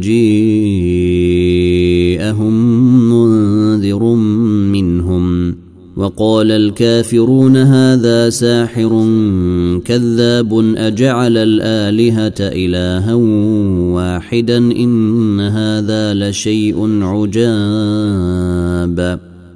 [0.00, 1.74] جيءهم
[3.10, 4.04] منذر
[4.72, 5.54] منهم
[5.96, 8.88] وقال الكافرون هذا ساحر
[9.84, 13.14] كذاب أجعل الآلهة إلها
[13.94, 18.54] واحدا إن هذا لشيء عجاب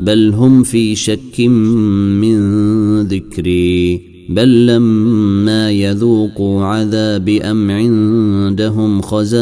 [0.00, 2.38] بل هم في شك من
[3.02, 9.36] ذكري بل لما يذوقوا عذاب أم عندهم خزائن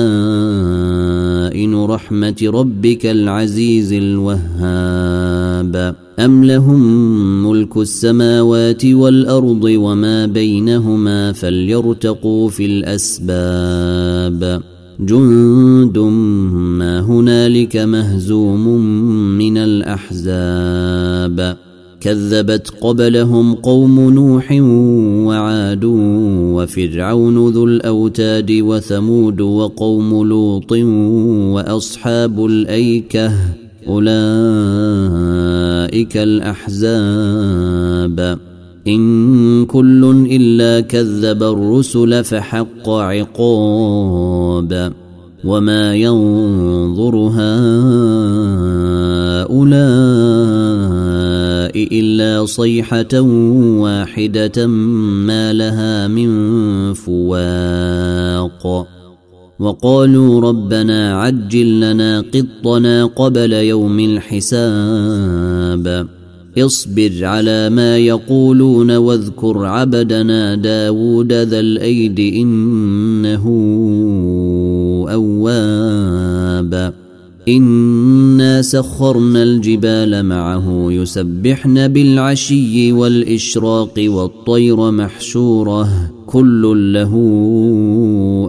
[1.74, 5.26] رحمة ربك العزيز الوهاب.
[6.18, 6.80] أم لهم
[7.46, 14.62] ملك السماوات والأرض وما بينهما فليرتقوا في الأسباب.
[15.00, 15.98] جند
[16.78, 18.68] ما هنالك مهزوم
[19.38, 21.56] من الأحزاب.
[22.00, 24.52] كذبت قبلهم قوم نوح
[25.26, 25.84] وعاد
[26.54, 30.72] وفرعون ذو الأوتاد وثمود وقوم لوط
[31.52, 33.32] وأصحاب الأيكة.
[33.88, 34.16] أولئك
[36.16, 38.38] الأحزاب.
[38.88, 44.92] إن كل إلا كذب الرسل فحق عقاب.
[45.46, 47.46] وما ينظر هؤلاء
[51.92, 53.20] الا صيحه
[53.80, 56.30] واحدة ما لها من
[56.94, 58.86] فواق
[59.58, 65.56] وقالوا ربنا عجل لنا قطنا قبل يوم الحساب
[66.58, 73.44] اصبر على ما يقولون واذكر عبدنا داود ذا الايد انه
[75.08, 76.92] أواب.
[77.48, 87.12] إنا سخرنا الجبال معه يسبحن بالعشي والإشراق والطير محشوره كل له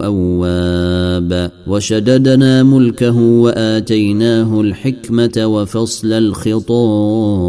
[0.04, 1.50] أواب.
[1.66, 7.48] وشددنا ملكه وآتيناه الحكمة وفصل الخطاب.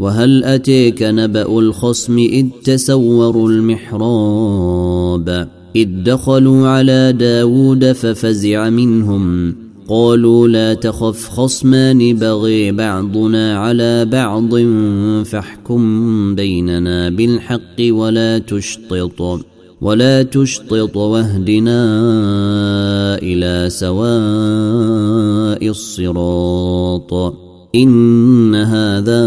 [0.00, 9.54] وهل أتيك نبأ الخصم إذ تسوروا المحراب؟ إذ دخلوا على داود ففزع منهم.
[9.88, 14.56] قالوا لا تخف خصمان بغي بعضنا على بعض
[15.24, 19.40] فاحكم بيننا بالحق ولا تشطط
[19.80, 21.82] ولا تشطط واهدنا
[23.22, 27.34] إلى سواء الصراط.
[27.74, 29.26] إن هذا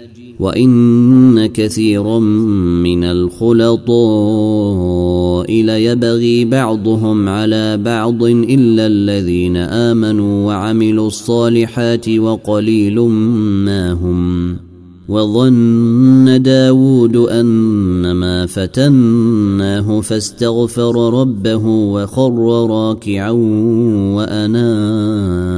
[0.41, 3.91] وان كثيرا من الخلطاء
[5.61, 12.99] ليبغي بعضهم على بعض الا الذين امنوا وعملوا الصالحات وقليل
[13.65, 14.57] ما هم
[15.09, 23.31] وظن داود أنما فتناه فاستغفر ربه وخر راكعا
[24.15, 25.51] وأناب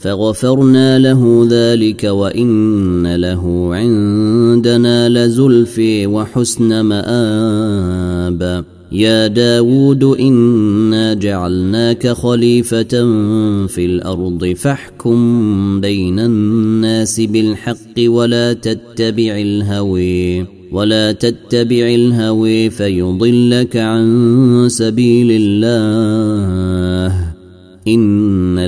[0.00, 12.88] فغفرنا له ذلك وإن له عندنا لزلفي وحسن مآب يا داود إنا جعلناك خليفة
[13.66, 25.28] في الأرض فاحكم بين الناس بالحق ولا تتبع الهوي ولا تتبع الهوي فيضلك عن سبيل
[25.30, 27.30] الله
[27.88, 28.19] ان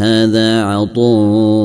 [0.00, 1.60] هذا عطاؤنا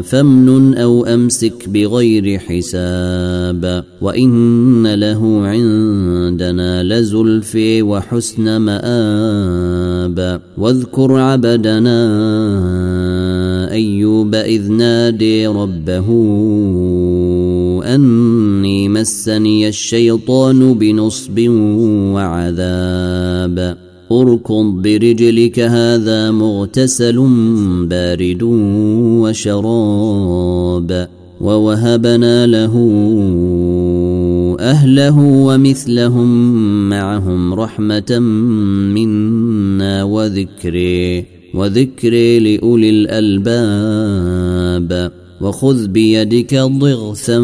[0.00, 3.84] فامنن أو أمسك بغير حساب.
[4.00, 10.40] وإن له عندنا لزلفي وحسن مآب.
[10.58, 12.00] واذكر عبدنا
[13.72, 16.06] أيوب إذ نادي ربه
[17.94, 21.48] أني مسني الشيطان بنصب
[22.14, 23.89] وعذاب.
[24.12, 27.16] اركض برجلك هذا مغتسل
[27.86, 28.42] بارد
[29.22, 31.08] وشراب
[31.40, 32.74] ووهبنا له
[34.60, 36.28] اهله ومثلهم
[36.88, 38.18] معهم رحمه
[38.94, 41.24] منا وذكري
[41.54, 44.40] وذكري لاولي الالباب.
[45.40, 47.38] وخذ بيدك ضغثا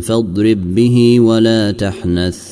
[0.00, 2.51] فاضرب به ولا تحنث.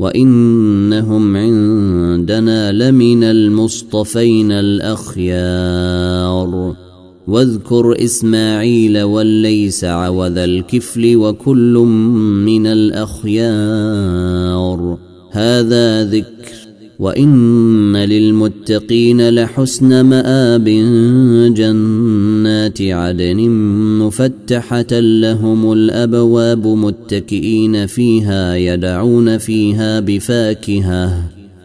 [0.00, 6.40] وإنهم عندنا لمن المصطفين الأخيار.
[7.28, 11.74] واذكر إسماعيل والليسع وذا الكفل وكل
[12.44, 13.90] من الأخيار.
[15.30, 16.39] هذا ذكر
[17.00, 20.64] وان للمتقين لحسن مآب
[21.54, 23.50] جنات عدن
[23.98, 31.39] مفتحة لهم الابواب متكئين فيها يدعون فيها بفاكهه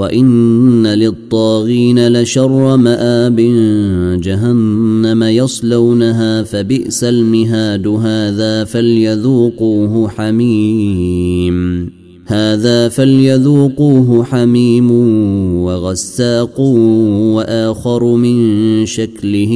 [0.00, 3.36] وان للطاغين لشر مآب
[4.22, 11.90] جهنم يصلونها فبئس المهاد هذا فليذوقوه حميم.
[12.26, 14.90] هذا فليذوقوه حميم
[15.60, 18.36] وغساق واخر من
[18.86, 19.52] شكله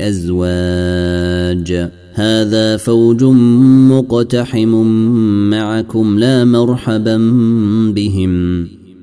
[0.00, 1.90] ازواج.
[2.14, 3.24] هذا فوج
[3.90, 4.68] مقتحم
[5.50, 7.16] معكم لا مرحبا
[7.94, 8.81] بهم.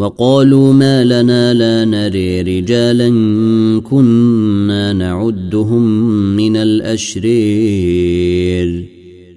[0.00, 3.08] وقالوا ما لنا لا نري رجالا
[3.90, 5.82] كنا نعدهم
[6.36, 7.40] من الأشرير.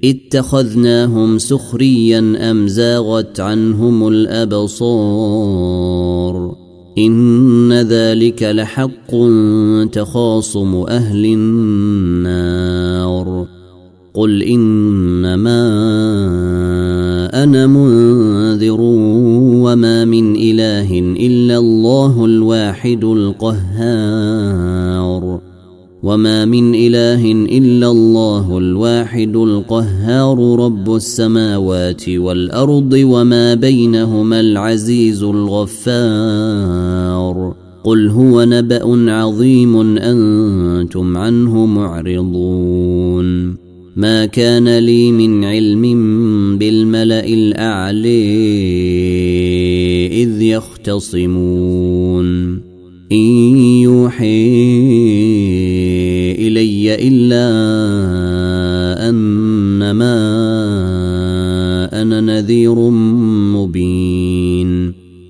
[0.03, 5.03] اتخذناهم سخريا أم زاغت عنهم الأبصار؟
[6.97, 9.15] إن ذلك لحق
[9.91, 12.83] تخاصم أهل النار.
[14.13, 15.63] قل إنما
[17.43, 20.05] أنا منذر وما
[22.03, 23.53] الله الواحد القهار.
[26.03, 30.59] وما من إله إلا الله الواحد القهار.
[30.59, 36.43] رب السماوات والأرض وما بينهما العزيز الغفار.
[37.83, 43.55] قل هو نبأ عظيم أنتم عنه معرضون.
[43.95, 45.83] ما كان لي من علم
[46.57, 48.13] بالملأ الأعلي.
[50.07, 52.27] إذ يختصمون.
[53.11, 54.25] إن يوحي
[56.31, 57.49] إلي إلا
[59.09, 60.15] أنما
[62.01, 62.89] أنا نذير
[63.55, 64.12] مبين.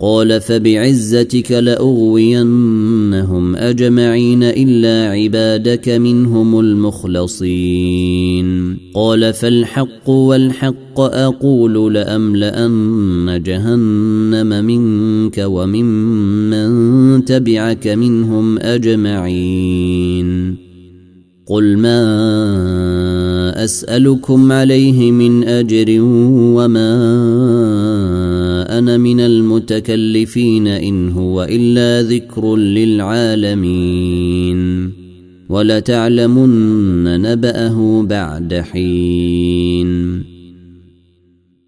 [0.00, 8.48] قال فبعزتك لأغوينهم أجمعين إلا عبادك منهم المخلصين.
[8.94, 20.56] قال فالحق والحق أقول لأملأن جهنم منك وممن تبعك منهم أجمعين.
[21.46, 22.04] قل ما
[23.64, 25.98] أسألكم عليه من أجر
[26.56, 26.98] وما
[28.62, 34.58] أنا من المتكلفين إن هو إلا ذكر للعالمين.
[35.48, 40.22] ولتعلمن نبأه بعد حين.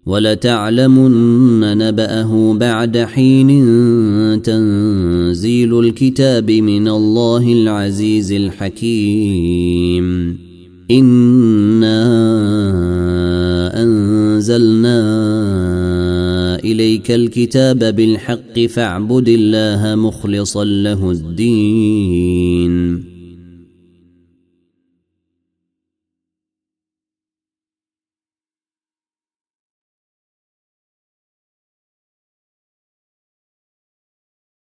[0.05, 3.51] ولتعلمن نبأه بعد حين.
[4.41, 10.37] تنزيل الكتاب من الله العزيز الحكيم.
[10.91, 12.11] إنا
[13.83, 15.20] أنزلنا
[16.81, 22.71] إليك الكتاب بالحق فاعبد الله مخلصا له الدين.